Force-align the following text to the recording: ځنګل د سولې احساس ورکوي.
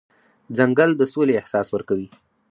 ځنګل 0.57 0.89
د 0.95 1.01
سولې 1.13 1.33
احساس 1.41 1.67
ورکوي. 1.71 2.07